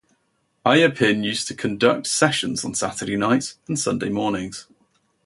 Ayah 0.65 0.89
Pin 0.89 1.21
used 1.23 1.47
to 1.47 1.53
conduct 1.53 2.07
"sessions" 2.07 2.65
on 2.65 2.73
Saturday 2.73 3.17
nights 3.17 3.59
and 3.67 3.77
Sunday 3.77 4.09
mornings. 4.09 4.65